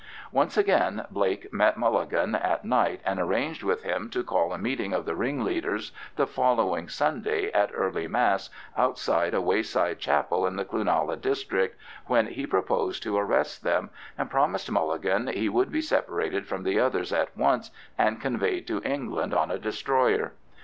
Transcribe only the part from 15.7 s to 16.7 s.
be separated from